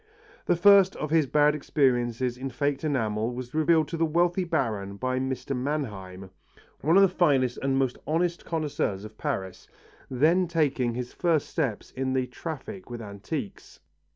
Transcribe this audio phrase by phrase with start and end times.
[0.47, 4.97] The first of his bad experiences in faked enamel was revealed to the wealthy Baron
[4.97, 5.55] by Mr.
[5.55, 6.31] Mannheim,
[6.79, 9.67] one of the finest and most honest connoisseurs of Paris,
[10.09, 13.79] then taking his first steps in the traffic with antiques.